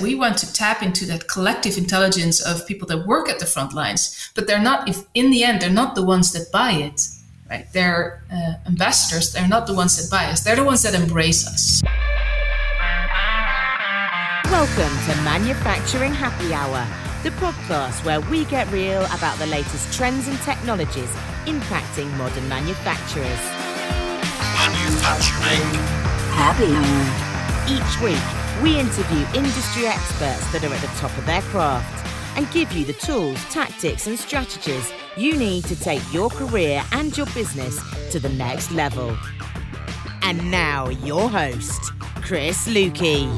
[0.00, 3.72] We want to tap into that collective intelligence of people that work at the front
[3.72, 7.08] lines, but they're not, if in the end, they're not the ones that buy it,
[7.50, 7.66] right?
[7.72, 9.32] They're uh, ambassadors.
[9.32, 10.42] They're not the ones that buy us.
[10.42, 11.82] They're the ones that embrace us.
[14.44, 16.86] Welcome to Manufacturing Happy Hour,
[17.24, 21.10] the podcast where we get real about the latest trends and technologies
[21.46, 23.42] impacting modern manufacturers.
[24.62, 25.74] Manufacturing
[26.38, 27.34] Happy Hour.
[27.68, 32.04] Each week, we interview industry experts that are at the top of their craft
[32.36, 37.16] and give you the tools, tactics, and strategies you need to take your career and
[37.16, 37.78] your business
[38.10, 39.16] to the next level.
[40.22, 43.28] And now, your host, Chris Luecke.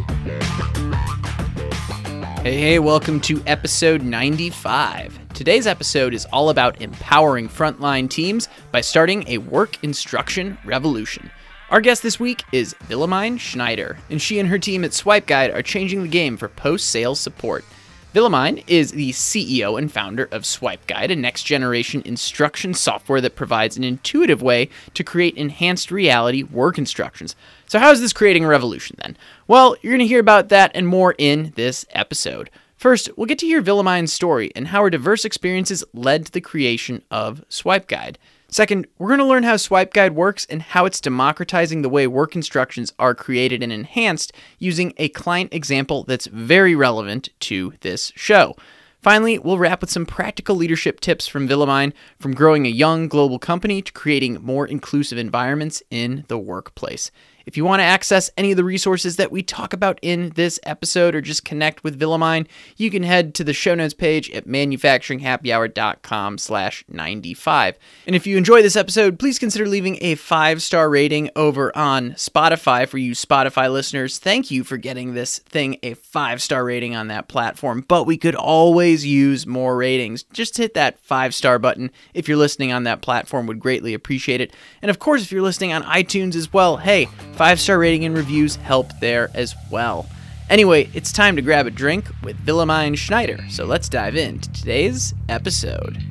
[2.41, 5.19] Hey, hey, welcome to episode 95.
[5.35, 11.31] Today's episode is all about empowering frontline teams by starting a work instruction revolution.
[11.71, 15.63] Our guest this week is Willemijn Schneyder, and she and her team at SwipeGuide are
[15.63, 17.65] changing the game for post sales support.
[18.13, 23.77] Willemijn is the CEO and founder of SwipeGuide, a next generation instruction software that provides
[23.77, 27.37] an intuitive way to create enhanced reality work instructions.
[27.67, 29.17] So, how is this creating a revolution then?
[29.47, 32.51] Well, you're going to hear about that and more in this episode.
[32.75, 36.41] First, we'll get to hear Willemijn's story and how her diverse experiences led to the
[36.41, 38.17] creation of SwipeGuide.
[38.53, 42.35] Second, we're going to learn how SwipeGuide works and how it's democratizing the way work
[42.35, 48.57] instructions are created and enhanced using a client example that's very relevant to this show.
[49.03, 53.39] Finally, we'll wrap with some practical leadership tips from Willemijn from growing a young global
[53.39, 57.13] company to creating more inclusive environments in the workplace.
[57.51, 60.61] If you want to access any of the resources that we talk about in this
[60.63, 64.47] episode or just connect with Willemijn, you can head to the show notes page at
[64.47, 67.77] manufacturinghappyhour.com slash 95.
[68.07, 72.87] And if you enjoy this episode, please consider leaving a five-star rating over on Spotify
[72.87, 74.21] for you Spotify listeners.
[74.21, 78.37] Thank you for getting this thing a five-star rating on that platform, but we could
[78.37, 80.23] always use more ratings.
[80.33, 84.55] Just hit that five-star button if you're listening on that platform, would greatly appreciate it.
[84.83, 87.09] And of course, if you're listening on iTunes as well, hey,
[87.41, 90.07] Five star rating and reviews help there as well.
[90.51, 95.15] Anyway, it's time to grab a drink with Willemijn Schneyder, so let's dive into today's
[95.27, 96.05] episode.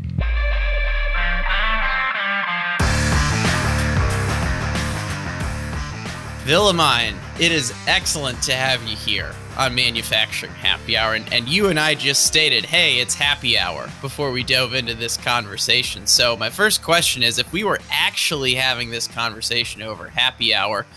[6.46, 11.14] Willemijn, it is excellent to have you here on Manufacturing Happy Hour.
[11.14, 14.96] And, and you and I just stated, hey, it's happy hour before we dove into
[14.96, 16.08] this conversation.
[16.08, 20.88] So, my first question is if we were actually having this conversation over happy hour,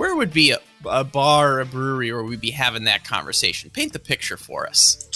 [0.00, 3.68] where would be a, a bar or a brewery where we'd be having that conversation?
[3.68, 5.06] Paint the picture for us.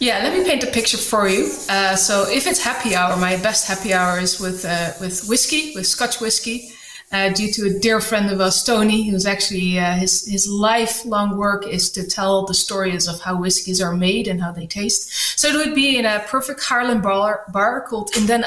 [0.00, 1.44] Yeah, let me paint a picture for you.
[1.68, 5.72] Uh, so, if it's happy hour, my best happy hour is with uh, with whiskey,
[5.76, 6.72] with Scotch whiskey
[7.12, 11.36] uh, due to a dear friend of us, Tony, who's actually uh, his his lifelong
[11.36, 15.38] work is to tell the stories of how whiskies are made and how they taste.
[15.38, 18.44] So it would be in a perfect Haarlem bar, bar called In Den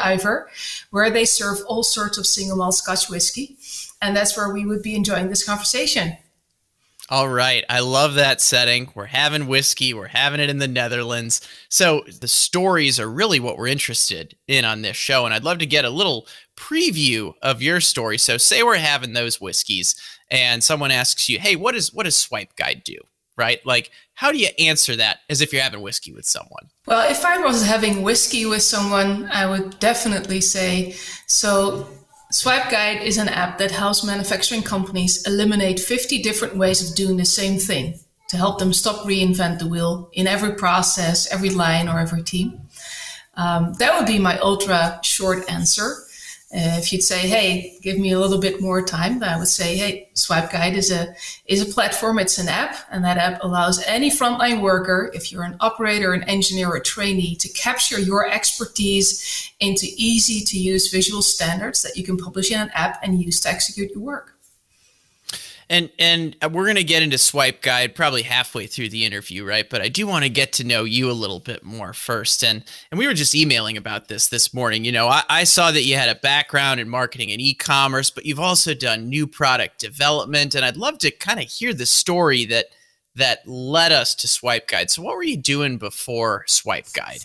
[0.90, 3.58] where they serve all sorts of single malt Scotch whiskey,
[4.02, 6.18] and that's where we would be enjoying this conversation.
[7.12, 7.66] All right.
[7.68, 8.92] I love that setting.
[8.94, 9.96] We're having whiskey.
[9.96, 11.42] We're having it in the Netherlands.
[11.68, 15.26] So the stories are really what we're interested in on this show.
[15.26, 18.20] And I'd love to get a little preview of your story.
[18.20, 19.96] So say we're having those whiskeys
[20.30, 22.98] and someone asks you, hey, what is what does swipe guide do?
[23.36, 23.66] Right?
[23.66, 26.70] Like, how do you answer that as if you're having whiskey with someone?
[26.86, 30.96] Well, if I was having whiskey with someone, I would definitely say,
[31.26, 31.88] so
[32.32, 37.26] SwipeGuide is an app that helps manufacturing companies eliminate 50 different ways of doing the
[37.26, 42.00] same thing to help them stop reinvent the wheel in every process, every line, or
[42.00, 42.62] every team.
[43.34, 45.96] Um, that would be my ultra short answer.
[46.52, 49.78] Uh, if you'd say, "Hey, give me a little bit more time," I would say,
[49.78, 51.14] "Hey, SwipeGuide is a
[51.46, 52.18] is a platform.
[52.18, 56.24] It's an app, and that app allows any frontline worker, if you're an operator, an
[56.24, 61.96] engineer, or a trainee, to capture your expertise into easy to use visual standards that
[61.96, 64.39] you can publish in an app and use to execute your work."
[65.70, 69.70] And and we're gonna get into swipe guide probably halfway through the interview, right?
[69.70, 72.44] But I do want to get to know you a little bit more first.
[72.44, 74.84] And and we were just emailing about this this morning.
[74.84, 78.26] You know, I, I saw that you had a background in marketing and e-commerce, but
[78.26, 80.56] you've also done new product development.
[80.56, 82.68] And I'd love to kind of hear the story that
[83.20, 84.90] that led us to Swipe Guide.
[84.90, 87.22] So, what were you doing before Swipe Guide?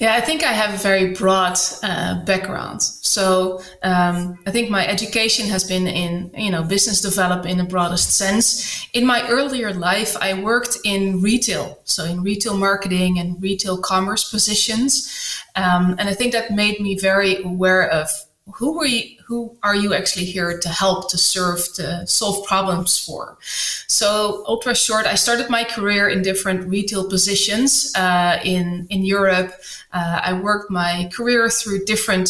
[0.00, 2.82] Yeah, I think I have a very broad uh, background.
[2.82, 7.70] So, um, I think my education has been in you know business development in the
[7.70, 8.88] broadest sense.
[8.92, 14.30] In my earlier life, I worked in retail, so in retail marketing and retail commerce
[14.30, 15.10] positions,
[15.56, 18.08] um, and I think that made me very aware of
[18.54, 22.98] who are you, who are you actually here to help, to serve, to solve problems
[22.98, 23.38] for?
[23.86, 29.54] So, ultra short, I started my career in different retail positions uh, in in Europe.
[29.92, 32.28] Uh, I worked my career through different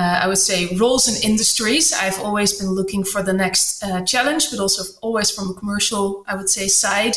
[0.00, 1.92] uh, I would say roles in industries.
[1.92, 6.24] I've always been looking for the next uh, challenge, but also always from a commercial,
[6.26, 7.16] I would say, side.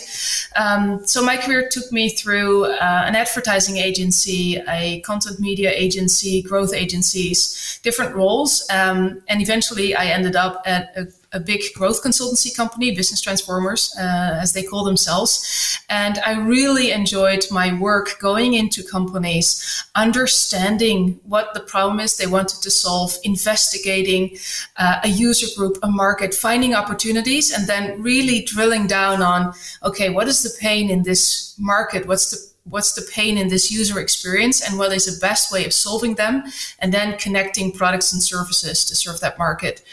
[0.55, 6.41] Um, so my career took me through uh, an advertising agency, a content media agency,
[6.41, 12.03] growth agencies, different roles, um, and eventually I ended up at a a big growth
[12.03, 15.79] consultancy company, Business Transformers, uh, as they call themselves.
[15.89, 22.27] And I really enjoyed my work going into companies, understanding what the problem is they
[22.27, 24.37] wanted to solve, investigating
[24.77, 29.53] uh, a user group, a market, finding opportunities, and then really drilling down on
[29.83, 32.07] okay, what is the pain in this market?
[32.07, 35.65] What's the what's the pain in this user experience and what is the best way
[35.65, 36.43] of solving them
[36.79, 39.83] and then connecting products and services to serve that market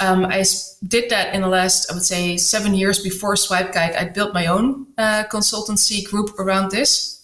[0.00, 0.44] um, I
[0.86, 3.94] did that in the last, I would say, seven years before Swipe Guide.
[3.94, 7.19] I built my own uh, consultancy group around this.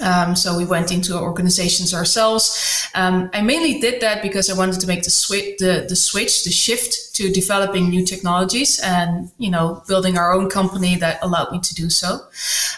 [0.00, 2.88] Um, so we went into organizations ourselves.
[2.94, 6.44] Um, I mainly did that because I wanted to make the switch, the, the switch,
[6.44, 11.50] the shift to developing new technologies and you know building our own company that allowed
[11.50, 12.20] me to do so.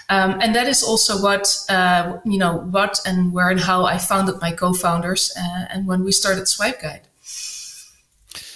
[0.09, 3.99] Um, and that is also what uh, you know what and where and how I
[3.99, 7.10] founded my co-founders uh, and when we started Swipe Guide.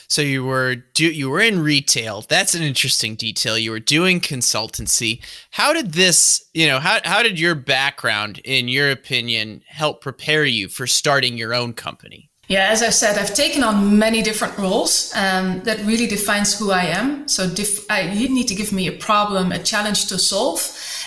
[0.09, 2.23] So you were do you were in retail.
[2.23, 3.59] That's an interesting detail.
[3.59, 5.23] You were doing consultancy.
[5.51, 10.45] How did this, you know, how how did your background in your opinion help prepare
[10.45, 12.31] you for starting your own company?
[12.47, 15.13] Yeah, as I said, I've taken on many different roles.
[15.15, 17.27] Um, that really defines who I am.
[17.27, 20.61] So dif- I, you need to give me a problem, a challenge to solve,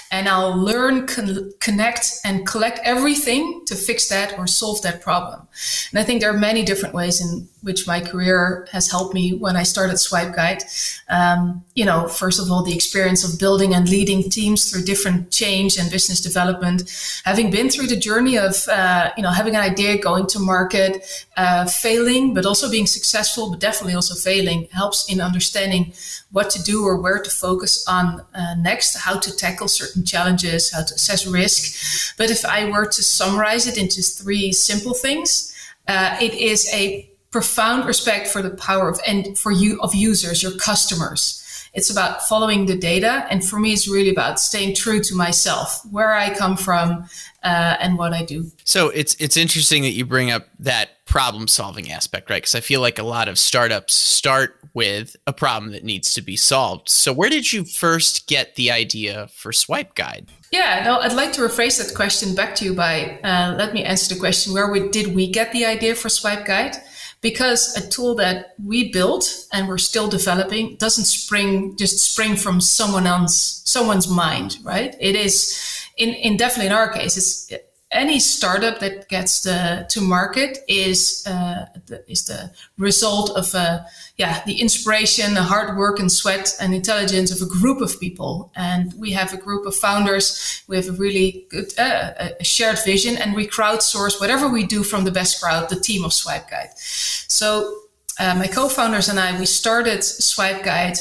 [0.09, 5.47] and I'll learn, con- connect, and collect everything to fix that or solve that problem.
[5.91, 9.33] And I think there are many different ways in which my career has helped me
[9.33, 10.63] when I started Swipe Guide.
[11.09, 15.31] Um, you know, first of all, the experience of building and leading teams through different
[15.31, 16.83] change and business development,
[17.25, 21.25] having been through the journey of, uh, you know, having an idea, going to market,
[21.35, 25.93] uh, failing, but also being successful, but definitely also failing helps in understanding
[26.31, 30.71] what to do or where to focus on uh, next, how to tackle certain challenges,
[30.71, 32.15] how to assess risk.
[32.17, 35.53] But if I were to summarize it into three simple things,
[35.87, 40.41] uh, it is a profound respect for the power of and for you of users,
[40.41, 41.43] your customers.
[41.73, 45.79] It's about following the data, and for me, it's really about staying true to myself,
[45.91, 47.05] where I come from,
[47.43, 48.51] uh, and what I do.
[48.63, 52.41] So it's it's interesting that you bring up that problem solving aspect, right?
[52.41, 56.21] Because I feel like a lot of startups start with a problem that needs to
[56.21, 56.89] be solved.
[56.89, 60.27] So where did you first get the idea for Swipe Guide?
[60.51, 63.83] Yeah, no, I'd like to rephrase that question back to you by uh, let me
[63.83, 66.77] answer the question: Where we, did we get the idea for Swipe Guide?
[67.21, 72.61] Because a tool that we built and we're still developing doesn't spring just spring from
[72.61, 74.95] someone else, someone's mind, right?
[74.99, 75.57] It is
[75.97, 77.51] in, in definitely in our case, it's
[77.91, 83.79] any startup that gets the, to market is uh, the, is the result of uh,
[84.17, 88.51] yeah the inspiration, the hard work and sweat and intelligence of a group of people.
[88.55, 90.63] And we have a group of founders.
[90.67, 94.83] We have a really good uh, a shared vision, and we crowdsource whatever we do
[94.83, 96.71] from the best crowd, the team of Swipe Guide.
[96.75, 97.86] So
[98.19, 100.97] uh, my co-founders and I, we started Swipe Guide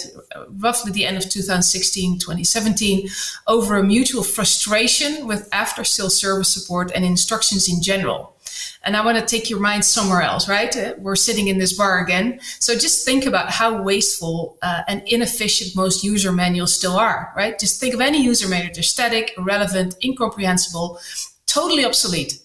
[0.48, 3.08] roughly the end of 2016, 2017,
[3.46, 8.36] over a mutual frustration with after-sales service support and instructions in general.
[8.84, 10.74] And I want to take your mind somewhere else, right?
[10.76, 12.38] Uh, we're sitting in this bar again.
[12.60, 17.58] So just think about how wasteful uh, and inefficient most user manuals still are, right?
[17.58, 18.72] Just think of any user manual.
[18.72, 21.00] They're static, irrelevant, incomprehensible,
[21.46, 22.38] totally obsolete.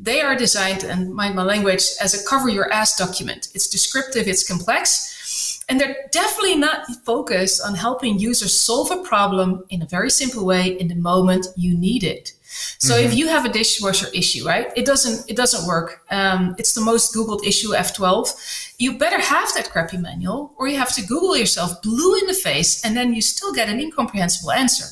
[0.00, 3.48] They are designed, and mind my language, as a cover your ass document.
[3.54, 9.64] It's descriptive, it's complex, and they're definitely not focused on helping users solve a problem
[9.70, 12.32] in a very simple way in the moment you need it.
[12.78, 13.06] So mm-hmm.
[13.06, 16.02] if you have a dishwasher issue, right, it doesn't it doesn't work.
[16.10, 18.74] Um, it's the most googled issue F12.
[18.78, 22.34] You better have that crappy manual, or you have to Google yourself blue in the
[22.34, 24.86] face, and then you still get an incomprehensible answer.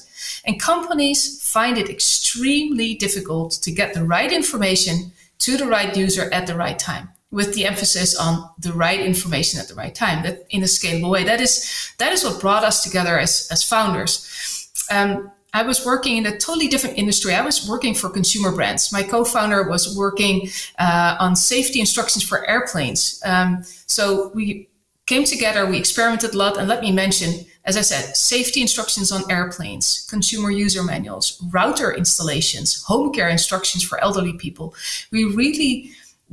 [0.47, 6.33] And companies find it extremely difficult to get the right information to the right user
[6.33, 10.23] at the right time with the emphasis on the right information at the right time
[10.23, 13.63] that in a scalable way that is that is what brought us together as as
[13.63, 17.35] founders um, I was working in a totally different industry.
[17.35, 18.93] I was working for consumer brands.
[18.93, 23.23] My co-founder was working uh, on safety instructions for airplanes.
[23.25, 24.69] Um, so we
[25.07, 29.11] came together, we experimented a lot, and let me mention as I said, safety instructions
[29.11, 34.75] on airplanes, consumer user manuals, router installations, home care instructions for elderly people.
[35.11, 35.91] We really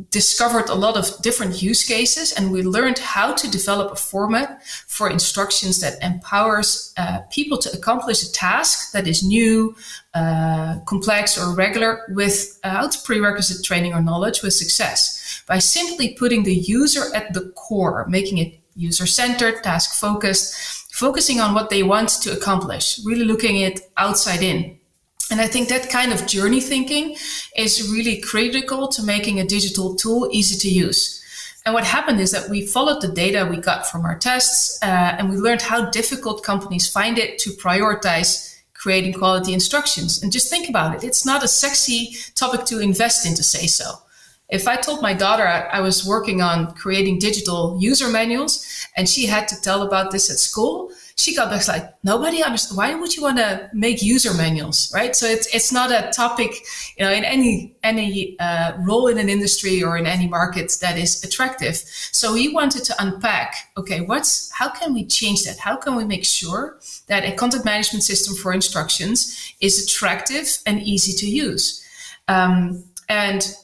[0.09, 4.63] discovered a lot of different use cases and we learned how to develop a format
[4.87, 9.75] for instructions that empowers uh, people to accomplish a task that is new,
[10.15, 16.55] uh, complex, or regular without prerequisite training or knowledge with success by simply putting the
[16.55, 22.07] user at the core, making it user centered, task focused, focusing on what they want
[22.07, 24.77] to accomplish, really looking it outside in.
[25.31, 27.17] And I think that kind of journey thinking
[27.57, 31.19] is really critical to making a digital tool easy to use.
[31.65, 35.15] And what happened is that we followed the data we got from our tests uh,
[35.17, 40.21] and we learned how difficult companies find it to prioritize creating quality instructions.
[40.21, 43.65] And just think about it it's not a sexy topic to invest in, to say
[43.65, 43.95] so.
[44.49, 49.09] If I told my daughter I, I was working on creating digital user manuals and
[49.09, 52.95] she had to tell about this at school, she got back like nobody understands why
[52.95, 54.91] would you want to make user manuals?
[54.93, 55.15] Right?
[55.15, 56.51] So it's it's not a topic
[56.97, 60.97] you know in any any uh, role in an industry or in any market that
[60.97, 61.75] is attractive.
[62.11, 65.59] So we wanted to unpack okay what's how can we change that?
[65.59, 70.81] How can we make sure that a content management system for instructions is attractive and
[70.81, 71.83] easy to use?
[72.27, 73.55] Um, and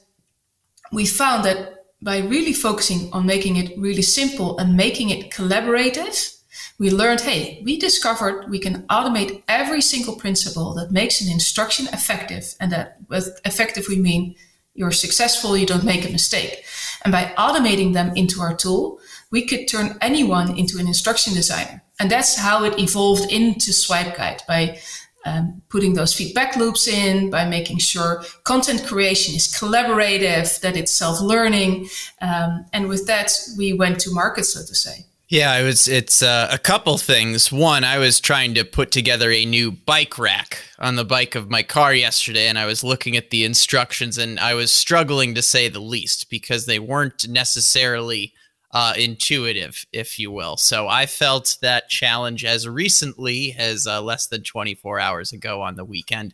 [0.91, 6.39] we found that by really focusing on making it really simple and making it collaborative
[6.79, 11.87] we learned, hey, we discovered we can automate every single principle that makes an instruction
[11.87, 12.55] effective.
[12.59, 14.35] And that with effective, we mean
[14.73, 16.63] you're successful, you don't make a mistake.
[17.03, 21.83] And by automating them into our tool, we could turn anyone into an instruction designer.
[21.99, 24.79] And that's how it evolved into Swipe Guide by
[25.25, 30.93] um, putting those feedback loops in, by making sure content creation is collaborative, that it's
[30.93, 31.89] self learning.
[32.21, 35.05] Um, and with that, we went to market, so to say.
[35.29, 35.87] Yeah, it was.
[35.87, 37.51] It's uh, a couple things.
[37.51, 41.51] One, I was trying to put together a new bike rack on the bike of
[41.51, 45.43] my car yesterday, and I was looking at the instructions, and I was struggling to
[45.43, 48.33] say the least because they weren't necessarily
[48.71, 50.57] uh, intuitive, if you will.
[50.57, 55.75] So I felt that challenge as recently as uh, less than 24 hours ago on
[55.75, 56.33] the weekend.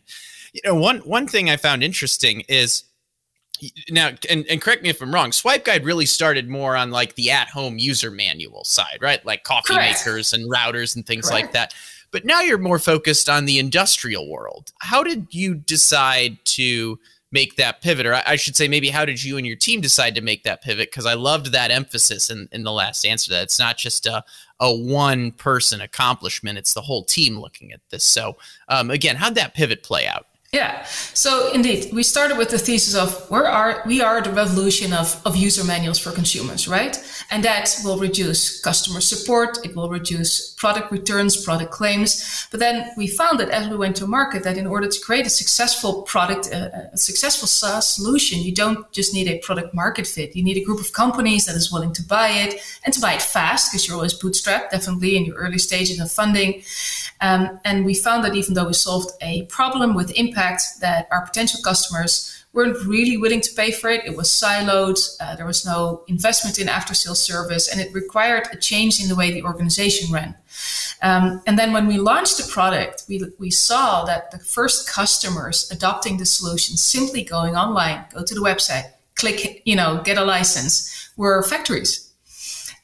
[0.52, 2.84] You know, one one thing I found interesting is
[3.90, 7.14] now and, and correct me if i'm wrong swipe guide really started more on like
[7.14, 10.04] the at-home user manual side right like coffee Correct.
[10.06, 11.44] makers and routers and things Correct.
[11.44, 11.74] like that
[12.10, 16.98] but now you're more focused on the industrial world how did you decide to
[17.36, 20.14] make that pivot or i should say maybe how did you and your team decide
[20.14, 20.90] to make that pivot?
[20.90, 24.24] Because i loved that emphasis in, in the last answer that it's not just a,
[24.58, 28.04] a one person accomplishment it's the whole team looking at this.
[28.04, 28.38] So
[28.70, 30.26] um, again how'd that pivot play out
[30.56, 30.84] yeah.
[31.12, 35.20] So indeed, we started with the thesis of we are we are the revolution of,
[35.26, 36.94] of user manuals for consumers, right?
[37.30, 42.10] And that will reduce customer support, it will reduce product returns, product claims.
[42.50, 45.26] But then we found that as we went to market, that in order to create
[45.26, 50.06] a successful product, a, a successful SaaS solution, you don't just need a product market
[50.06, 50.34] fit.
[50.34, 53.12] You need a group of companies that is willing to buy it and to buy
[53.12, 56.62] it fast because you're always bootstrapped, definitely in your early stages of funding.
[57.20, 61.24] Um, and we found that even though we solved a problem with impact, that our
[61.24, 64.04] potential customers weren't really willing to pay for it.
[64.06, 64.98] It was siloed.
[65.20, 69.08] Uh, there was no investment in after sales service, and it required a change in
[69.08, 70.34] the way the organization ran.
[71.02, 75.70] Um, and then when we launched the product, we, we saw that the first customers
[75.70, 80.24] adopting the solution, simply going online, go to the website, click, you know, get a
[80.24, 82.10] license, were factories.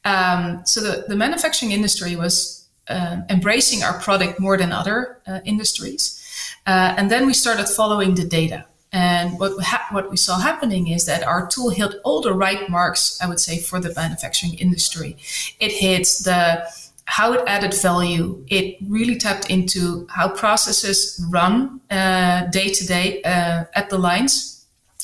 [0.04, 5.40] Um, so the, the manufacturing industry was uh, embracing our product more than other uh,
[5.44, 6.18] industries.
[6.66, 8.64] Uh, and then we started following the data.
[8.92, 12.68] And what, ha- what we saw happening is that our tool hit all the right
[12.68, 15.16] marks, I would say, for the manufacturing industry.
[15.60, 16.68] It hits the
[17.04, 18.44] how it added value.
[18.48, 24.62] It really tapped into how processes run uh, day to day uh, at the lines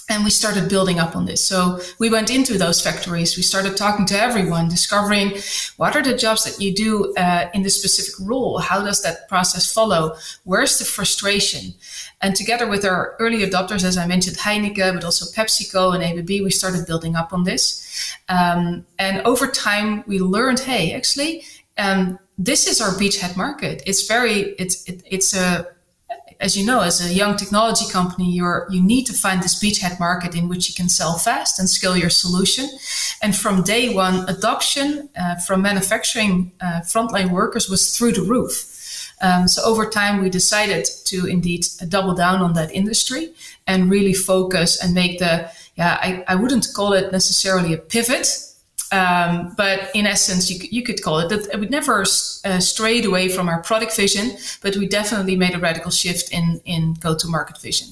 [0.09, 1.45] and we started building up on this.
[1.45, 3.37] So we went into those factories.
[3.37, 5.39] We started talking to everyone, discovering
[5.77, 8.59] what are the jobs that you do uh, in this specific role?
[8.59, 10.17] How does that process follow?
[10.45, 11.75] Where's the frustration?
[12.23, 16.43] And together with our early adopters, as I mentioned, Heineken, but also PepsiCo and ABB,
[16.43, 18.15] we started building up on this.
[18.29, 21.45] Um, and over time, we learned, hey, actually,
[21.77, 23.83] um, this is our beachhead market.
[23.87, 25.67] It's very, it's, it, it's a,
[26.41, 29.99] as you know, as a young technology company, you're you need to find this beachhead
[29.99, 32.69] market in which you can sell fast and scale your solution.
[33.21, 38.75] And from day one, adoption uh, from manufacturing uh, frontline workers was through the roof.
[39.21, 43.33] Um, so over time, we decided to indeed double down on that industry
[43.67, 48.48] and really focus and make the yeah I, I wouldn't call it necessarily a pivot
[48.93, 53.29] um, but in essence, you, you could call it that we never uh, strayed away
[53.29, 57.27] from our product vision, but we definitely made a radical shift in, in go to
[57.27, 57.89] market vision.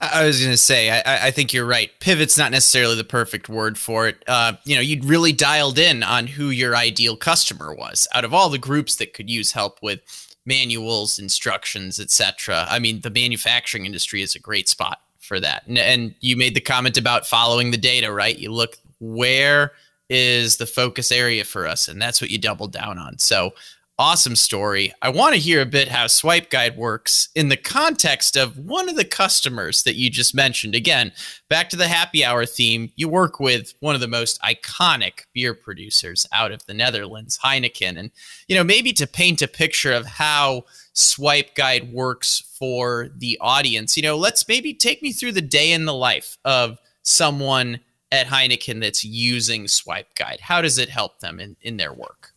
[0.00, 1.90] I was going to say, I, I, think you're right.
[2.00, 4.24] Pivot's not necessarily the perfect word for it.
[4.26, 8.32] Uh, you know, you'd really dialed in on who your ideal customer was out of
[8.32, 10.00] all the groups that could use help with
[10.46, 12.66] manuals, instructions, etc.
[12.70, 15.66] I mean, the manufacturing industry is a great spot for that.
[15.66, 18.38] And, and you made the comment about following the data, right?
[18.38, 19.72] You look where
[20.10, 23.18] is the focus area for us, and that's what you doubled down on.
[23.18, 23.54] So
[24.00, 24.94] awesome story.
[25.02, 28.88] I want to hear a bit how Swipe Guide works in the context of one
[28.88, 30.74] of the customers that you just mentioned.
[30.74, 31.12] Again,
[31.50, 35.52] back to the happy hour theme, you work with one of the most iconic beer
[35.52, 37.98] producers out of the Netherlands, Heineken.
[37.98, 38.10] And,
[38.48, 40.64] you know, maybe to paint a picture of how
[40.94, 45.72] Swipe Guide works for the audience, you know, let's maybe take me through the day
[45.72, 47.80] in the life of someone
[48.12, 50.40] at Heineken that's using Swipe Guide.
[50.40, 52.32] How does it help them in, in their work?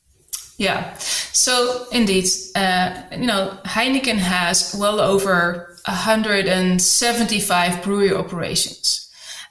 [0.58, 0.96] Yeah.
[0.98, 2.26] So indeed,
[2.56, 9.10] uh, you know, Heineken has well over 175 brewery operations.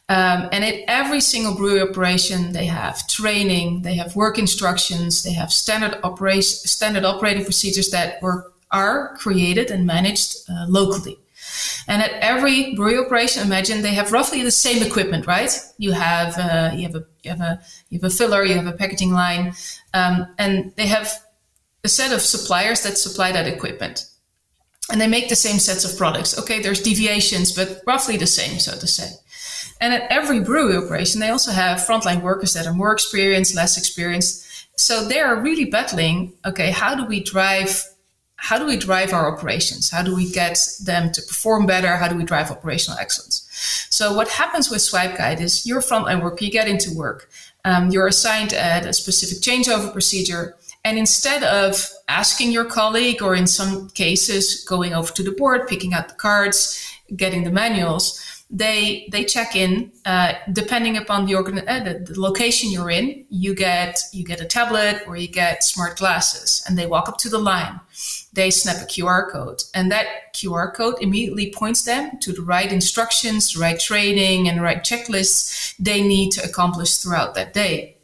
[0.09, 5.33] Um, and at every single brewery operation, they have training, they have work instructions, they
[5.33, 5.99] have standard
[6.43, 11.19] standard operating procedures that were are created and managed uh, locally.
[11.89, 15.51] And at every brewery operation, imagine they have roughly the same equipment, right?
[15.79, 18.67] You have uh, you have a you have a you have a filler, you have
[18.67, 19.55] a packaging line,
[19.95, 21.13] um, and they have
[21.85, 24.07] a set of suppliers that supply that equipment,
[24.91, 26.39] and they make the same sets of products.
[26.39, 29.11] Okay, there's deviations, but roughly the same, so to say.
[29.81, 33.77] And at every brewery operation, they also have frontline workers that are more experienced, less
[33.77, 34.47] experienced.
[34.77, 36.35] So they are really battling.
[36.47, 37.85] Okay, how do we drive
[38.43, 39.89] how do we drive our operations?
[39.89, 41.97] How do we get them to perform better?
[41.97, 43.47] How do we drive operational excellence?
[43.89, 47.31] So what happens with Swipe Guide is you're frontline worker, you get into work,
[47.65, 50.57] um, you're assigned at a specific changeover procedure.
[50.85, 55.69] And instead of asking your colleague, or in some cases, going over to the board,
[55.69, 56.85] picking out the cards,
[57.15, 58.21] getting the manuals,
[58.51, 63.25] they they check in uh, depending upon the, organ- uh, the, the, location you're in
[63.31, 67.17] you get you get a tablet or you get smart glasses and they walk up
[67.17, 67.81] to the line
[68.33, 69.62] they snap a qr code.
[69.75, 74.83] And that qr code immediately points them to the right instructions right training and right
[74.83, 77.97] checklists they need to accomplish throughout that day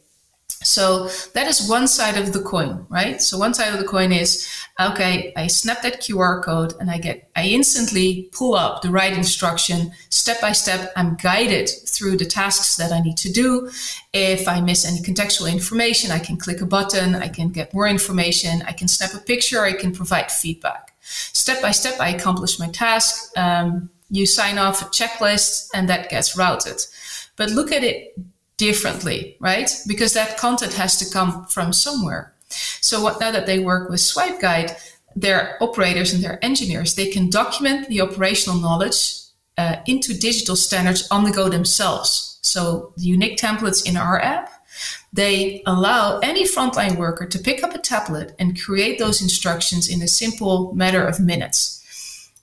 [0.61, 3.21] so that is one side of the coin, right?
[3.21, 4.45] So one side of the coin is
[4.79, 9.13] okay, I snap that QR code and I get I instantly pull up the right
[9.13, 10.91] instruction step by step.
[10.97, 13.69] I'm guided through the tasks that I need to do.
[14.11, 17.87] If I miss any contextual information, I can click a button, I can get more
[17.87, 20.93] information, I can snap a picture, I can provide feedback.
[21.01, 23.31] Step by step, I accomplish my task.
[23.37, 26.81] Um, you sign off a checklist and that gets routed.
[27.37, 28.17] But look at it
[28.59, 29.71] differently, right?
[29.87, 32.33] Because that content has to come from somewhere.
[32.81, 34.75] So what now that they work with Swipe Guide,
[35.15, 39.15] their operators and their engineers, they can document the operational knowledge
[39.57, 42.37] uh, into digital standards on the go themselves.
[42.41, 44.51] So the unique templates in our app,
[45.11, 50.01] they allow any frontline worker to pick up a tablet and create those instructions in
[50.01, 51.81] a simple matter of minutes.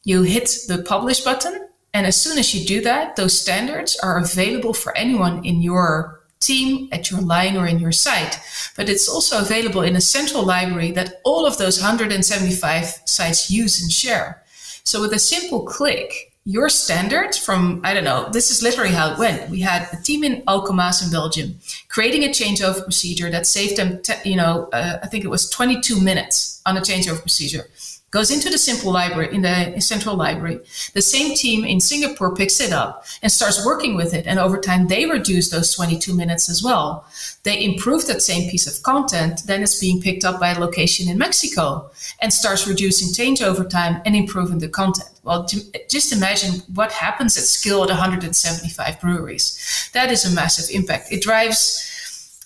[0.05, 1.66] You hit the publish button
[1.97, 6.21] and as soon as you do that, those standards are available for anyone in your
[6.41, 8.39] team, at your line, or in your site.
[8.77, 13.81] But it's also available in a central library that all of those 175 sites use
[13.81, 14.43] and share.
[14.85, 19.13] So with a simple click, your standards from, I don't know, this is literally how
[19.13, 19.49] it went.
[19.49, 24.03] We had a team in Alkmaar in Belgium creating a changeover procedure that saved them,
[24.03, 27.65] te- you know, uh, I think it was 22 minutes on a changeover procedure
[28.11, 30.61] goes into the simple library in the central library.
[30.95, 34.27] The same team in Singapore picks it up and starts working with it.
[34.27, 37.05] And over time, they reduce those 22 minutes as well.
[37.43, 39.43] They improve that same piece of content.
[39.47, 41.91] Then it's being picked up by a location in Mexico
[42.23, 45.11] and starts reducing change over time and improving the content.
[45.25, 45.47] Well,
[45.91, 49.91] just imagine what happens at scale at 175 breweries.
[49.93, 51.11] That is a massive impact.
[51.11, 51.86] It drives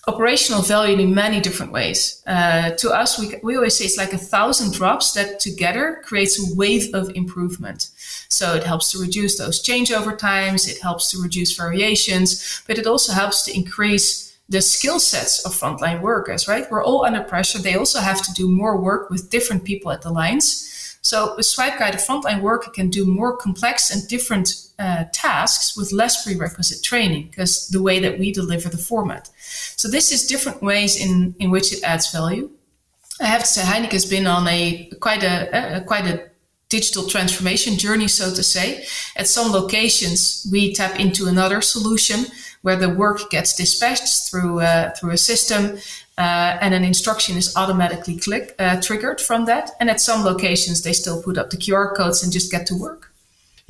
[0.07, 2.23] operational value in many different ways.
[2.25, 6.39] Uh, to us, we, we always say it's like a thousand drops that together creates
[6.39, 7.89] a wave of improvement.
[8.27, 12.87] So it helps to reduce those changeover times, it helps to reduce variations, but it
[12.87, 16.69] also helps to increase the skill sets of frontline workers, right?
[16.69, 17.59] We're all under pressure.
[17.59, 20.97] They also have to do more work with different people at the lines.
[21.03, 24.49] So with Swipe Guide, a frontline worker can do more complex and different
[24.81, 29.29] uh, tasks with less prerequisite training because the way that we deliver the format.
[29.75, 32.49] So this is different ways in, in which it adds value.
[33.19, 36.31] I have to say, Heineken has been on a quite a, a quite a
[36.69, 38.85] digital transformation journey, so to say.
[39.15, 42.25] At some locations, we tap into another solution
[42.63, 45.77] where the work gets dispatched through uh, through a system,
[46.17, 49.71] uh, and an instruction is automatically click uh, triggered from that.
[49.79, 52.75] And at some locations, they still put up the QR codes and just get to
[52.75, 53.10] work.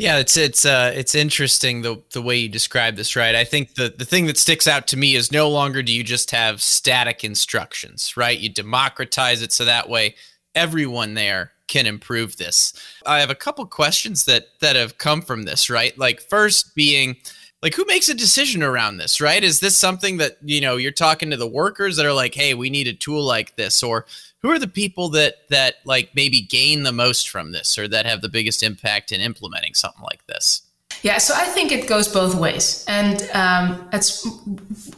[0.01, 3.35] Yeah, it's it's uh it's interesting the the way you describe this, right?
[3.35, 6.03] I think the the thing that sticks out to me is no longer do you
[6.03, 8.39] just have static instructions, right?
[8.39, 10.15] You democratize it so that way
[10.55, 12.73] everyone there can improve this.
[13.05, 15.95] I have a couple questions that that have come from this, right?
[15.99, 17.17] Like first being
[17.61, 19.43] like who makes a decision around this, right?
[19.43, 22.55] Is this something that, you know, you're talking to the workers that are like, "Hey,
[22.55, 24.07] we need a tool like this," or
[24.41, 28.05] who are the people that that like maybe gain the most from this or that
[28.05, 30.63] have the biggest impact in implementing something like this?
[31.03, 32.85] Yeah so i think it goes both ways.
[32.87, 34.27] And um, it's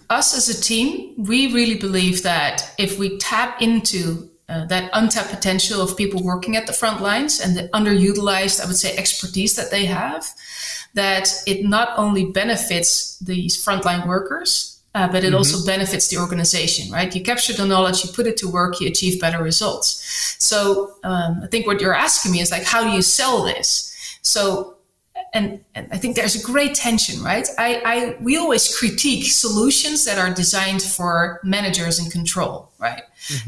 [0.09, 5.29] us as a team we really believe that if we tap into uh, that untapped
[5.29, 9.55] potential of people working at the front lines and the underutilized i would say expertise
[9.55, 10.27] that they have
[10.93, 15.37] that it not only benefits these frontline workers uh, but it mm-hmm.
[15.37, 17.13] also benefits the organization, right?
[17.15, 20.35] You capture the knowledge, you put it to work, you achieve better results.
[20.39, 23.89] So um, I think what you're asking me is like, how do you sell this?
[24.21, 24.75] So,
[25.33, 27.47] and, and I think there's a great tension, right?
[27.57, 33.01] I, I we always critique solutions that are designed for managers in control, right?
[33.27, 33.41] Because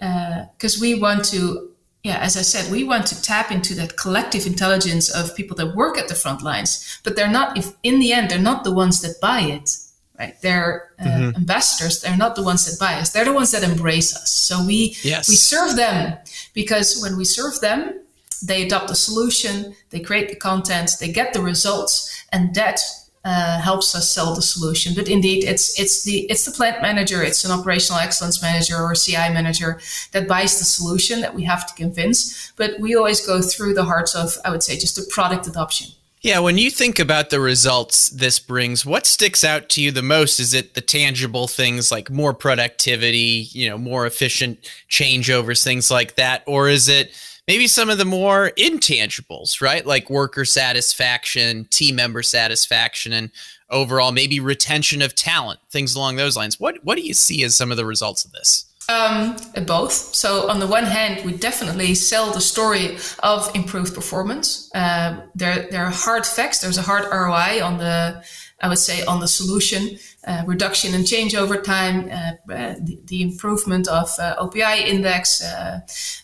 [0.00, 0.02] mm-hmm.
[0.02, 1.72] uh, we want to
[2.04, 5.74] yeah, as I said, we want to tap into that collective intelligence of people that
[5.74, 8.72] work at the front lines, but they're not, if in the end, they're not the
[8.72, 9.76] ones that buy it
[10.18, 10.40] right?
[10.40, 11.36] They're uh, mm-hmm.
[11.36, 12.00] ambassadors.
[12.00, 13.10] They're not the ones that buy us.
[13.10, 14.30] They're the ones that embrace us.
[14.30, 15.28] So we yes.
[15.28, 16.18] we serve them
[16.54, 18.00] because when we serve them,
[18.42, 22.80] they adopt the solution, they create the content, they get the results, and that
[23.24, 24.94] uh, helps us sell the solution.
[24.94, 28.94] But indeed, it's it's the it's the plant manager, it's an operational excellence manager or
[28.94, 29.80] CI manager
[30.12, 32.52] that buys the solution that we have to convince.
[32.56, 35.88] But we always go through the hearts of I would say just the product adoption.
[36.20, 40.02] Yeah, when you think about the results this brings, what sticks out to you the
[40.02, 40.40] most?
[40.40, 44.58] Is it the tangible things like more productivity, you know, more efficient
[44.90, 46.42] changeovers, things like that?
[46.46, 47.12] Or is it
[47.46, 49.86] maybe some of the more intangibles, right?
[49.86, 53.30] Like worker satisfaction, team member satisfaction, and
[53.70, 56.58] overall maybe retention of talent, things along those lines.
[56.58, 58.67] What what do you see as some of the results of this?
[58.90, 59.92] Um, both.
[59.92, 64.70] So on the one hand, we definitely sell the story of improved performance.
[64.74, 66.60] Uh, there, there are hard facts.
[66.60, 68.24] There's a hard ROI on the,
[68.62, 73.20] I would say, on the solution, uh, reduction change over time, uh, uh the, the,
[73.20, 75.80] improvement of uh, OPI index, uh,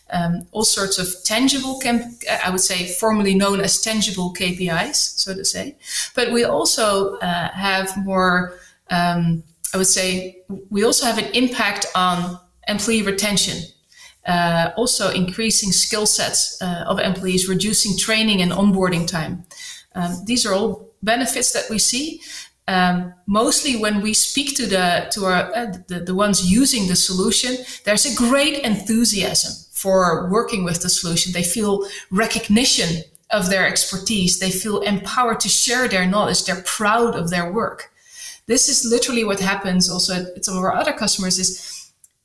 [0.09, 5.35] um, all sorts of tangible, cam- I would say, formerly known as tangible KPIs, so
[5.35, 5.77] to say.
[6.15, 8.55] But we also have more.
[8.89, 10.37] Um, I would say
[10.69, 13.63] we also have an impact on employee retention.
[14.25, 19.45] Uh, also increasing skill sets uh, of employees, reducing training and onboarding time.
[19.93, 22.21] Um, these are all benefits that we see.
[22.67, 26.95] Um, mostly when we speak to the to our uh, the, the ones using the
[26.95, 31.31] solution, there's a great enthusiasm for working with the solution.
[31.31, 34.39] They feel recognition of their expertise.
[34.39, 36.45] They feel empowered to share their knowledge.
[36.45, 37.91] They're proud of their work.
[38.47, 41.74] This is literally what happens also at some of our other customers is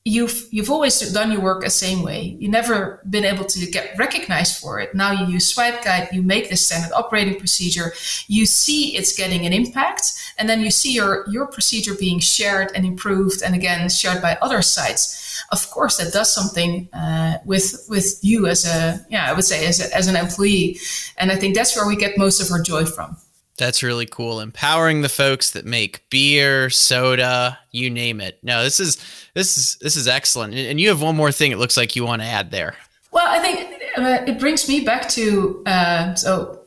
[0.05, 2.37] you've you've always done your work the same way.
[2.39, 4.95] You've never been able to get recognized for it.
[4.95, 7.93] Now you use Swipe Guide, you make this standard operating procedure,
[8.27, 12.73] you see it's getting an impact, and then you see your your procedure being shared
[12.75, 15.19] and improved, and again shared by other sites.
[15.53, 19.67] Of course, that does something uh, with with you as a yeah, I would say
[19.67, 20.79] as a, as an employee,
[21.19, 23.17] and I think that's where we get most of our joy from.
[23.61, 24.41] That's really cool.
[24.41, 28.39] Empowering the folks that make beer, soda, you name it.
[28.43, 28.97] No, this is
[29.35, 30.55] this is this is excellent.
[30.55, 31.53] And you have one more thing.
[31.53, 32.75] It looks like you want to add there.
[33.13, 36.61] Well, I think uh, it brings me back to uh, so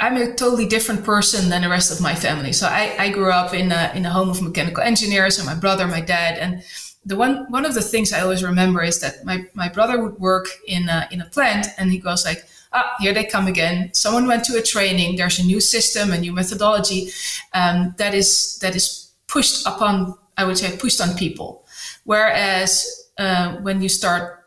[0.00, 2.52] I'm a totally different person than the rest of my family.
[2.52, 5.54] So I, I grew up in a, in a home of mechanical engineers, and my
[5.54, 6.62] brother, my dad, and
[7.04, 10.18] the one one of the things I always remember is that my, my brother would
[10.18, 13.90] work in a, in a plant, and he goes like, ah, here they come again.
[13.92, 15.16] Someone went to a training.
[15.16, 17.10] There's a new system, a new methodology
[17.54, 20.14] um, that is that is pushed upon.
[20.36, 21.66] I would say pushed on people.
[22.04, 22.86] Whereas
[23.18, 24.46] uh, when you start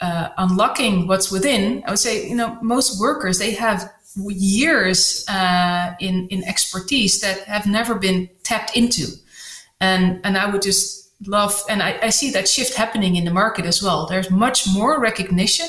[0.00, 3.92] uh, unlocking what's within, I would say you know most workers they have
[4.28, 9.06] years uh, in in expertise that have never been tapped into,
[9.80, 13.30] and and I would just love and I, I see that shift happening in the
[13.30, 14.06] market as well.
[14.06, 15.68] There's much more recognition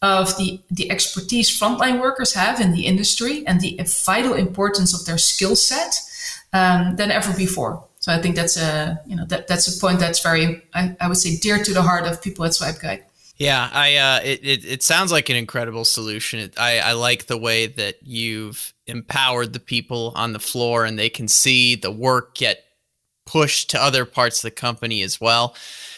[0.00, 5.04] of the, the expertise frontline workers have in the industry and the vital importance of
[5.06, 6.00] their skill set
[6.52, 7.84] um, than ever before.
[8.00, 11.08] So I think that's a you know that that's a point that's very I, I
[11.08, 13.04] would say dear to the heart of people at Swipe Guide.
[13.36, 16.40] Yeah, I uh, it, it, it sounds like an incredible solution.
[16.40, 20.98] It, I I like the way that you've empowered the people on the floor and
[20.98, 22.64] they can see the work get
[23.26, 25.54] pushed to other parts of the company as well.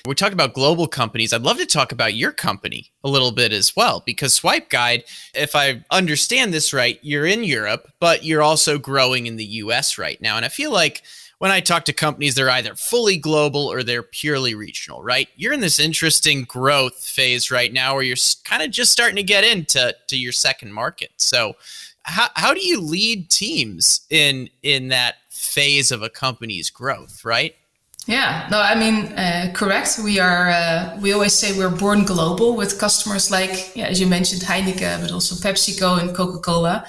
[0.07, 1.33] We talk about global companies.
[1.33, 5.05] I'd love to talk about your company a little bit as well, because Swipe Guide,
[5.35, 9.99] if I understand this right, you're in Europe, but you're also growing in the US
[9.99, 10.37] right now.
[10.37, 11.03] And I feel like
[11.39, 15.29] when I talk to companies, they're either fully global or they're purely regional, right?
[15.37, 19.23] You're in this interesting growth phase right now where you're kind of just starting to
[19.23, 21.11] get into to your second market.
[21.17, 21.55] So,
[22.03, 27.55] how, how do you lead teams in in that phase of a company's growth, right?
[28.07, 30.01] Yeah, no, I mean, uh, correct.
[30.03, 34.07] We are, uh, we always say we're born global with customers like, yeah, as you
[34.07, 36.87] mentioned, Heineken, but also PepsiCo and Coca Cola.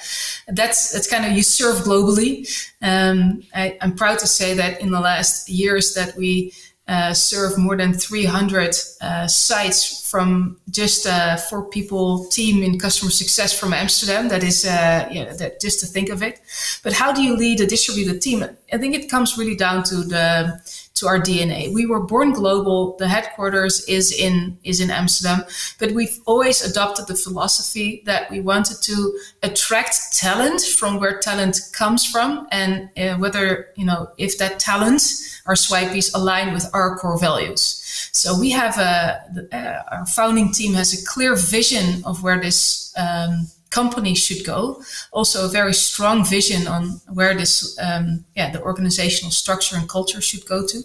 [0.48, 2.48] That's, that's kind of, you serve globally.
[2.82, 6.54] Um, I, am proud to say that in the last years that we
[6.88, 13.12] uh, serve more than 300 uh, sites from just a four people team in customer
[13.12, 14.28] success from Amsterdam.
[14.30, 16.42] That is, uh, yeah, that just to think of it.
[16.84, 18.44] But how do you lead a distributed team?
[18.74, 20.60] I think it comes really down to the,
[21.02, 21.74] to our DNA.
[21.74, 22.96] We were born global.
[22.98, 25.44] The headquarters is in is in Amsterdam,
[25.80, 31.60] but we've always adopted the philosophy that we wanted to attract talent from where talent
[31.74, 35.02] comes from, and uh, whether you know if that talent,
[35.46, 37.78] our swipeys, align with our core values.
[38.14, 38.96] So we have a
[39.52, 42.94] uh, our founding team has a clear vision of where this.
[42.96, 44.84] Um, company should go.
[45.12, 50.22] Also, a very strong vision on where this, um, yeah, the organizational structure and culture
[50.22, 50.84] should go to.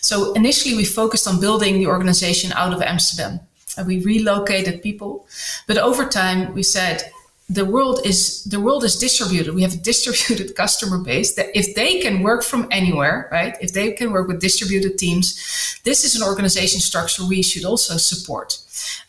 [0.00, 3.40] So initially, we focused on building the organization out of Amsterdam.
[3.76, 5.26] And we relocated people,
[5.68, 7.12] but over time, we said
[7.50, 9.54] the world is the world is distributed.
[9.54, 13.56] We have a distributed customer base that if they can work from anywhere, right?
[13.60, 17.96] If they can work with distributed teams, this is an organization structure we should also
[17.96, 18.58] support.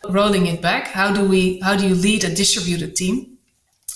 [0.08, 3.38] Rolling it back, how do we how do you lead a distributed team?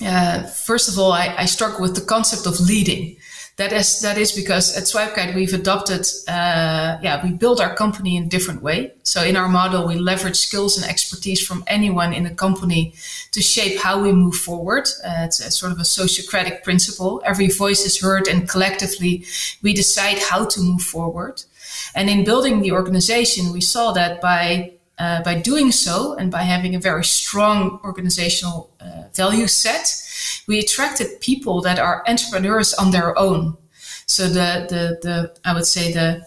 [0.04, 1.46] Uh, first of all, I, I
[1.80, 3.16] with the concept of leading
[3.56, 8.16] that is that is because at SwipeGuide we've adopted uh, yeah we build our company
[8.16, 8.92] in a different way.
[9.02, 12.94] So in our model we leverage skills and expertise from anyone in the company
[13.32, 14.88] to shape how we move forward.
[15.02, 17.22] Uh, it's a sort of a sociocratic principle.
[17.24, 19.24] Every voice is heard and collectively
[19.62, 21.42] we decide how to move forward.
[21.94, 26.42] And in building the organization, we saw that by uh, by doing so and by
[26.42, 29.86] having a very strong organizational uh, value set,
[30.46, 33.57] we attracted people that are entrepreneurs on their own.
[34.07, 36.27] So the the the I would say the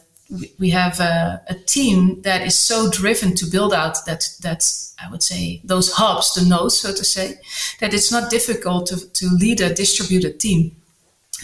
[0.60, 4.64] we have a, a team that is so driven to build out that that
[5.04, 7.40] I would say those hubs, the nodes, so to say,
[7.80, 10.76] that it's not difficult to, to lead a distributed team.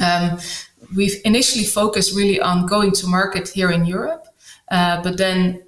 [0.03, 0.39] Um,
[0.95, 4.27] we've initially focused really on going to market here in Europe,
[4.69, 5.63] uh, but then,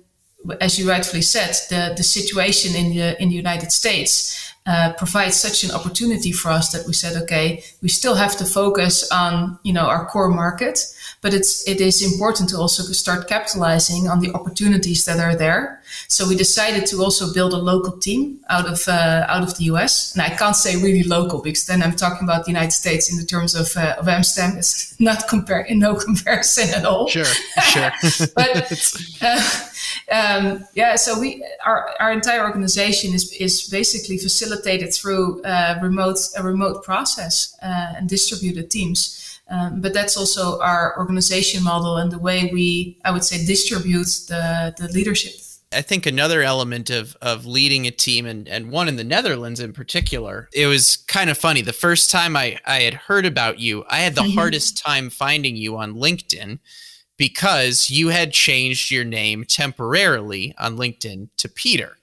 [0.62, 5.38] as you rightfully said, the, the situation in the in the United States uh, provides
[5.38, 9.58] such an opportunity for us that we said, okay, we still have to focus on
[9.64, 10.80] you know our core market,
[11.22, 15.77] but it's it is important to also start capitalizing on the opportunities that are there.
[16.08, 19.66] So we decided to also build a local team out of uh, out of the
[19.66, 23.12] US, and I can't say really local because then I'm talking about the United States
[23.12, 24.58] in the terms of uh, of Amsterdam.
[24.58, 27.08] It's not compare in no comparison at all.
[27.08, 27.92] Sure, sure.
[28.36, 28.72] but
[29.22, 29.42] uh,
[30.12, 36.20] um, yeah, so we our, our entire organization is is basically facilitated through uh, remote
[36.38, 39.24] a remote process uh, and distributed teams.
[39.50, 44.08] Um, but that's also our organization model and the way we, I would say, distribute
[44.28, 45.34] the the leadership.
[45.74, 49.60] I think another element of of leading a team and, and one in the Netherlands
[49.60, 51.62] in particular, it was kind of funny.
[51.62, 54.38] The first time I, I had heard about you, I had the mm-hmm.
[54.38, 56.60] hardest time finding you on LinkedIn
[57.18, 61.98] because you had changed your name temporarily on LinkedIn to Peter.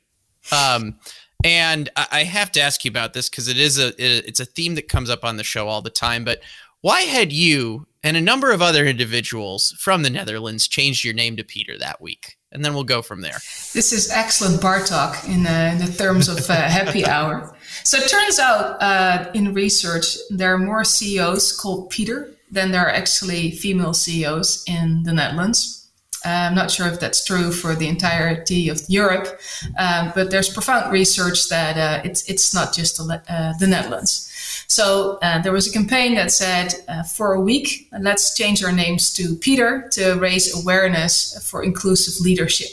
[0.53, 0.98] Um,
[1.42, 4.74] and I have to ask you about this because it is a it's a theme
[4.77, 6.24] that comes up on the show all the time.
[6.24, 6.40] But
[6.81, 11.37] why had you and a number of other individuals from the Netherlands changed your name
[11.37, 12.37] to Peter that week?
[12.53, 13.38] And then we'll go from there.
[13.73, 17.57] This is excellent bar talk in, uh, in the terms of uh, happy hour.
[17.83, 22.87] So it turns out uh, in research there are more CEOs called Peter than there
[22.87, 25.81] are actually female CEOs in the Netherlands.
[26.25, 29.38] Uh, I'm not sure if that's true for the entirety of Europe,
[29.79, 34.31] um, but there's profound research that uh, it's it's not just the, uh, the Netherlands.
[34.67, 38.73] So uh, there was a campaign that said, uh, for a week, let's change our
[38.73, 42.69] names to Peter to raise awareness for inclusive leadership.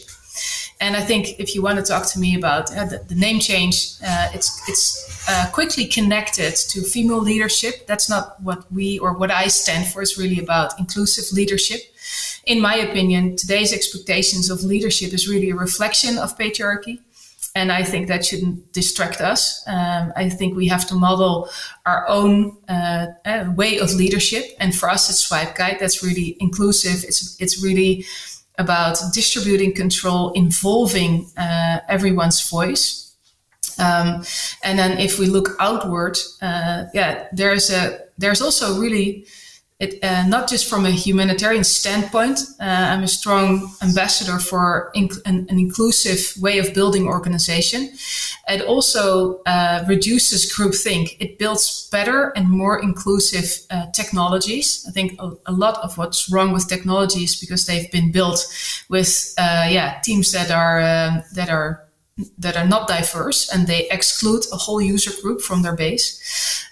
[0.81, 3.39] And I think if you want to talk to me about uh, the, the, name
[3.39, 7.85] change, uh, it's it's uh, quickly connected to female leadership.
[7.85, 10.01] That's not what we or what I stand for.
[10.01, 11.81] It's really about inclusive leadership.
[12.47, 16.99] In my opinion, today's expectations of leadership is really a reflection of patriarchy.
[17.53, 19.63] And I think that shouldn't distract us.
[19.67, 21.49] Um, I think we have to model
[21.85, 24.45] our own uh, uh, way of leadership.
[24.59, 27.03] And for us it's Swipe Guide, that's really inclusive.
[27.03, 28.05] It's, it's really
[28.57, 33.15] about distributing control, involving uh, everyone's voice.
[33.79, 34.23] Um,
[34.63, 39.25] and then if we look outward, uh, yeah, there's a there's also really
[39.81, 42.39] it, uh, not just from a humanitarian standpoint.
[42.59, 47.89] Uh, I'm a strong ambassador for inc- an, an, inclusive way of building organization.
[48.47, 51.17] It also uh, reduces groupthink.
[51.19, 54.85] It builds better and more inclusive uh, technologies.
[54.87, 58.45] I think a, a, lot of what's wrong with technology is because they've been built
[58.87, 61.87] with uh, yeah teams that are um, that are
[62.37, 66.19] that are not diverse and they exclude a whole user group from their base.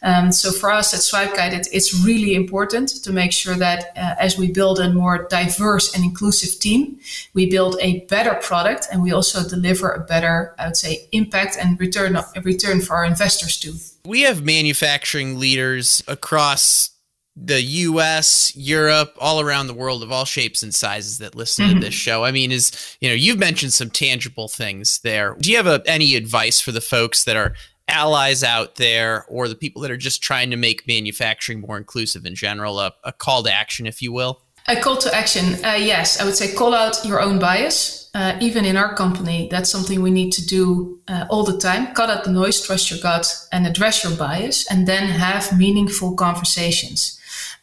[0.02, 3.92] Um, so for us at Swipe Guide, it, it's really important to make sure that
[3.98, 7.00] uh, as we build a more diverse and inclusive team,
[7.34, 11.58] we build a better product and we also deliver a better, I would say, impact
[11.60, 13.74] and return, return for our investors too.
[14.06, 16.92] We have manufacturing leaders across
[17.42, 21.80] the US, Europe, all around the world of all shapes and sizes that listen mm-hmm.
[21.80, 22.24] to this show.
[22.24, 25.36] I mean, is you know, you've mentioned some tangible things there.
[25.40, 27.54] Do you have a, any advice for the folks that are
[27.88, 32.26] allies out there or the people that are just trying to make manufacturing more inclusive
[32.26, 34.42] in general, a, a call to action, if you will?
[34.68, 36.20] A call to action, uh, yes.
[36.22, 38.10] I would say call out your own bias.
[38.14, 41.94] Uh, even in our company, that's something we need to do uh, all the time.
[41.94, 46.16] Cut out the noise, trust your gut, and address your bias, and then have meaningful
[46.16, 47.19] conversations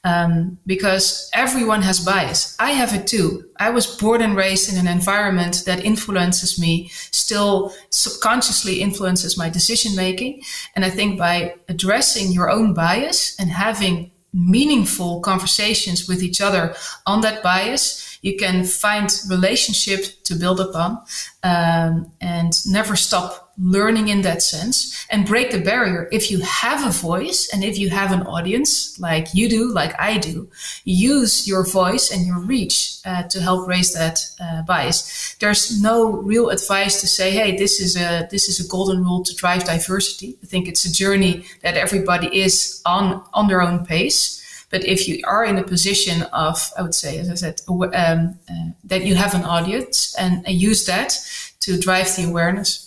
[0.07, 2.57] um, because everyone has bias.
[2.61, 3.45] I have it too.
[3.59, 9.49] I was born and raised in an environment that influences me, still subconsciously influences my
[9.51, 10.43] decision making.
[10.77, 16.77] And I think by addressing your own bias and having meaningful conversations with each other
[17.05, 21.01] on that bias, you can find relationship to build upon
[21.45, 26.09] um, and never stop learning in that sense and break the barrier.
[26.11, 29.95] If you have a voice and if you have an audience like you do, like
[30.01, 30.51] I do,
[30.85, 35.37] use your voice and your reach uh, to help raise that uh, bias.
[35.39, 39.23] There's no real advice to say, "Hey, this is a this is a golden rule
[39.23, 43.87] to drive diversity." I think it's a journey that everybody is on on their own
[43.87, 44.43] pace.
[44.71, 48.39] But if you are in a position of, I would say, as I said, um,
[48.51, 51.17] uh, that you have an audience and use that
[51.61, 52.87] to drive the awareness,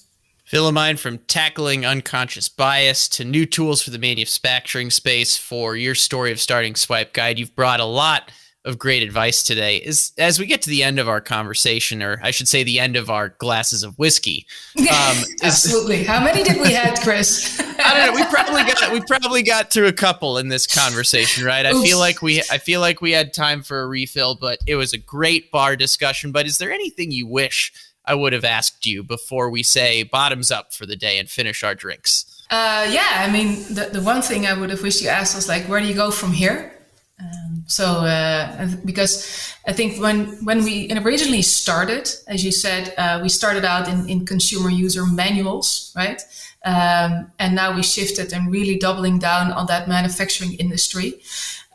[0.51, 6.31] Willemijn, from tackling unconscious bias to new tools for the manufacturing space for your story
[6.31, 8.31] of starting Swipe Guide, you've brought a lot
[8.65, 9.77] of great advice today.
[9.77, 12.79] Is as we get to the end of our conversation, or I should say, the
[12.79, 14.45] end of our glasses of whiskey.
[14.79, 16.03] Um, Absolutely.
[16.03, 17.61] How many did we have, Chris?
[17.79, 18.21] I don't know.
[18.21, 21.65] We probably got we probably got through a couple in this conversation, right?
[21.65, 24.75] I feel like we I feel like we had time for a refill, but it
[24.75, 26.31] was a great bar discussion.
[26.31, 27.71] But is there anything you wish?
[28.05, 31.63] I would have asked you before we say bottoms up for the day and finish
[31.63, 32.25] our drinks?
[32.49, 35.47] Uh, yeah, I mean, the, the one thing I would have wished you asked was
[35.47, 36.73] like, where do you go from here?
[37.21, 43.19] Um, so, uh, because I think when when we originally started, as you said, uh,
[43.21, 46.21] we started out in, in consumer user manuals, right?
[46.65, 51.21] Um, and now we shifted and really doubling down on that manufacturing industry.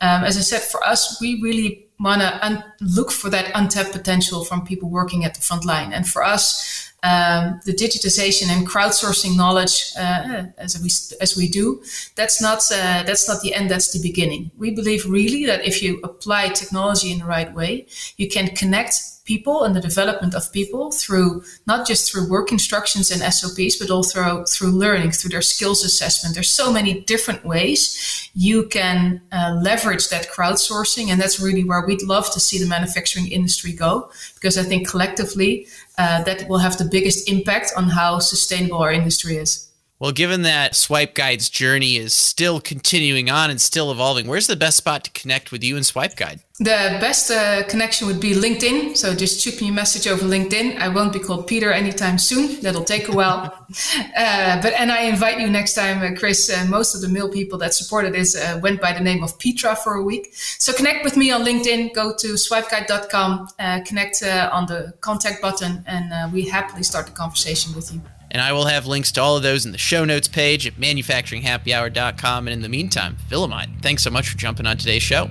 [0.01, 3.93] Um, as I said, for us, we really want to un- look for that untapped
[3.93, 5.93] potential from people working at the front line.
[5.93, 10.89] And for us, um, the digitization and crowdsourcing knowledge, uh, as we
[11.21, 11.83] as we do,
[12.15, 13.69] that's not uh, that's not the end.
[13.69, 14.49] That's the beginning.
[14.57, 17.85] We believe really that if you apply technology in the right way,
[18.17, 23.09] you can connect people and the development of people through not just through work instructions
[23.11, 26.35] and SOPs, but also through learning, through their skills assessment.
[26.35, 31.85] There's so many different ways you can uh, leverage that crowdsourcing, and that's really where
[31.85, 36.59] we'd love to see the manufacturing industry go, because I think collectively uh, that will
[36.59, 39.64] have the biggest impact on how sustainable our industry is.
[40.05, 44.55] Well, given that Swipe Guide's journey is still continuing on and still evolving, where's the
[44.55, 46.41] best spot to connect with you and Swipe Guide?
[46.59, 48.95] The best uh, connection would be LinkedIn.
[48.95, 50.77] So just shoot me a message over LinkedIn.
[50.77, 52.61] I won't be called Peter anytime soon.
[52.61, 53.45] That'll take a while.
[54.15, 56.51] uh, but and I invite you next time, uh, Chris.
[56.51, 59.39] Uh, most of the mill people that supported this uh, went by the name of
[59.39, 60.35] Petra for a week.
[60.35, 61.95] So connect with me on LinkedIn.
[61.95, 67.73] Go to swipeguide.com, uh, connect on the contact button, and we happily start the conversation
[67.73, 68.01] with you.
[68.35, 70.73] And I will have links to all of those in the show notes page at
[70.73, 72.47] manufacturinghappyhour.com.
[72.47, 75.29] And in the meantime, Willemijn, thanks so much for jumping on today's show.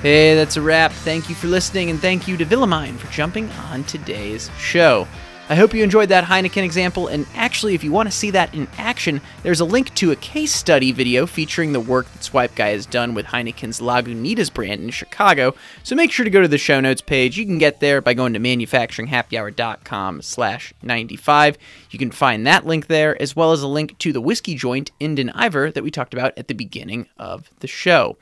[0.00, 0.92] Hey, that's a wrap.
[0.92, 5.06] Thank you for listening, and thank you to Willemijn for jumping on today's show.
[5.50, 8.54] I hope you enjoyed that Heineken example, and actually, if you want to see that
[8.54, 12.54] in action, there's a link to a case study video featuring the work that Swipe
[12.54, 15.56] Guide has done with Heineken's Lagunitas brand in Chicago.
[15.82, 17.36] So make sure to go to the show notes page.
[17.36, 21.58] You can get there by going to manufacturinghappyhour.com slash 95.
[21.90, 24.92] You can find that link there, as well as a link to the whiskey joint
[25.00, 28.16] Indon Iver that we talked about at the beginning of the show.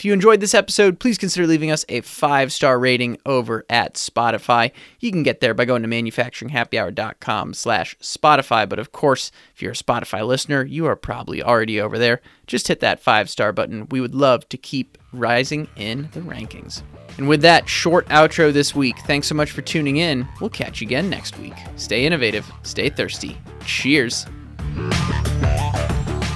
[0.00, 3.96] If you enjoyed this episode, please consider leaving us a five star rating over at
[3.96, 4.72] Spotify.
[4.98, 8.66] You can get there by going to manufacturinghappyhour.com slash Spotify.
[8.66, 12.22] But of course, if you're a Spotify listener, you are probably already over there.
[12.46, 13.88] Just hit that five star button.
[13.90, 16.82] We would love to keep rising in the rankings.
[17.18, 20.26] And with that short outro this week, thanks so much for tuning in.
[20.40, 21.56] We'll catch you again next week.
[21.76, 23.36] Stay innovative, stay thirsty.
[23.66, 24.24] Cheers.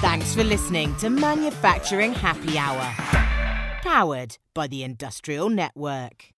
[0.01, 3.34] Thanks for listening to Manufacturing Happy Hour
[3.85, 6.33] powered by the Industrial Network.